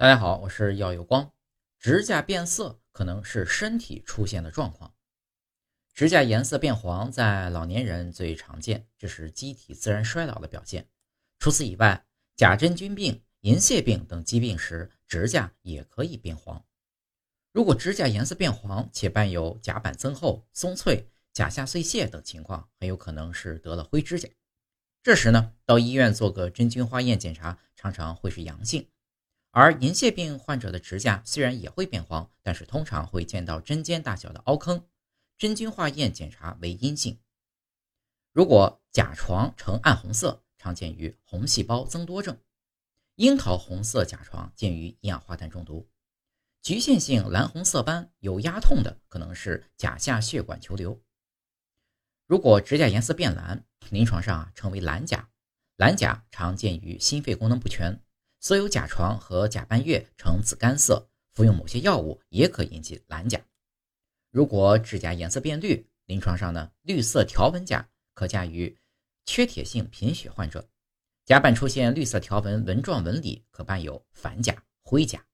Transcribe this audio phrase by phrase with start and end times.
[0.00, 1.32] 大家好，我是耀有光。
[1.80, 4.94] 指甲变色可能是身体出现的状况。
[5.92, 10.88] 指甲颜色变黄在老年人最常见，这是机体自然衰老的表现。
[11.40, 12.06] 除此以外，
[12.36, 16.64] 甲真菌病、银屑病等疾病时，指甲也可以变黄。
[17.50, 24.28] 如果指甲颜色变黄且伴有甲板增厚、松脆、甲下碎屑等情况，很有可能是得了灰指甲。
[25.02, 28.88] 这时呢，到医院做个真菌化验检查，常常会是阳性。
[29.50, 34.86] 而银屑病患者的指甲虽然也会变黄，但是通常会见到针尖大小的凹坑，
[35.36, 37.18] 真菌化验检查为阴性。
[38.32, 42.36] 如果甲床呈暗红色，常见于红细胞增多症；
[43.16, 45.88] 樱桃红色甲床见于一氧化碳中毒；
[46.62, 51.02] 局限性蓝红色斑有压痛的，可能是甲下血管球瘤。
[52.26, 55.30] 如果指甲颜色变蓝，临床上啊称为蓝甲，
[55.76, 58.02] 蓝甲常见于心肺功能不全。
[58.40, 63.40] 所有甲床和甲半月呈紫干色，服用某些药物也可引起蓝甲。
[64.30, 68.76] 如果指甲颜色变绿，临床上呢，绿色条纹甲可嫁于
[69.26, 70.68] 缺铁性贫血患者，
[71.24, 75.24] 甲板出现绿色条纹纹状纹理，可伴有反甲、灰甲。